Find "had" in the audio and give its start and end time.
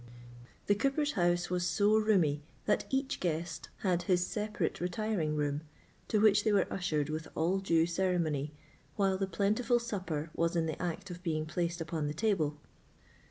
3.83-4.01